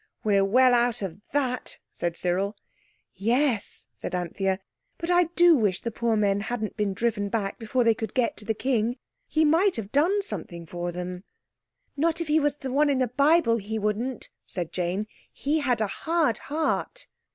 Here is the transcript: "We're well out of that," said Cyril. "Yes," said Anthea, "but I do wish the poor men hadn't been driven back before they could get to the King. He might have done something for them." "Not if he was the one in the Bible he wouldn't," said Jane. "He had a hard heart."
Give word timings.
"We're 0.23 0.43
well 0.43 0.73
out 0.73 1.03
of 1.03 1.21
that," 1.29 1.77
said 1.91 2.17
Cyril. 2.17 2.55
"Yes," 3.13 3.85
said 3.95 4.15
Anthea, 4.15 4.57
"but 4.97 5.11
I 5.11 5.25
do 5.35 5.55
wish 5.55 5.81
the 5.81 5.91
poor 5.91 6.15
men 6.15 6.39
hadn't 6.39 6.75
been 6.75 6.95
driven 6.95 7.29
back 7.29 7.59
before 7.59 7.83
they 7.83 7.93
could 7.93 8.15
get 8.15 8.35
to 8.37 8.45
the 8.45 8.55
King. 8.55 8.97
He 9.27 9.45
might 9.45 9.75
have 9.75 9.91
done 9.91 10.23
something 10.23 10.65
for 10.65 10.91
them." 10.91 11.23
"Not 11.95 12.19
if 12.19 12.29
he 12.29 12.39
was 12.39 12.55
the 12.55 12.71
one 12.71 12.89
in 12.89 12.97
the 12.97 13.09
Bible 13.09 13.57
he 13.57 13.77
wouldn't," 13.77 14.31
said 14.43 14.71
Jane. 14.71 15.05
"He 15.31 15.59
had 15.59 15.81
a 15.81 15.85
hard 15.85 16.39
heart." 16.39 17.05